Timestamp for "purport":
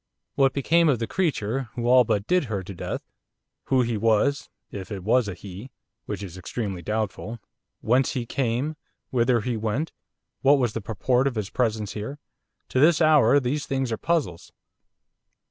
10.81-11.27